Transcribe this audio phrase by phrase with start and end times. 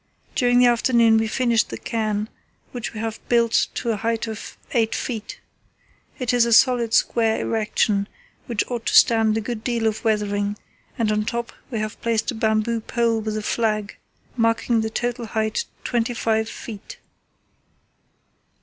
[0.33, 2.27] During the afternoon we finished the cairn,
[2.71, 5.39] which we have built to a height of eight feet.
[6.17, 8.07] It is a solid square erection
[8.47, 10.57] which ought to stand a good deal of weathering,
[10.97, 13.95] and on top we have placed a bamboo pole with a flag,
[14.35, 16.97] making the total height twenty five feet.